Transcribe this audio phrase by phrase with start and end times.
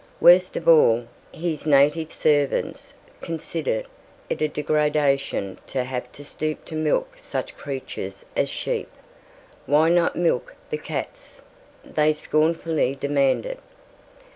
[0.19, 3.85] Worst of all, his native servants considered
[4.31, 8.89] it a degradation to have to stoop to milk such creatures as sheep.
[9.67, 11.43] "Why not milk the cats?"
[11.83, 13.59] they scornfully demanded.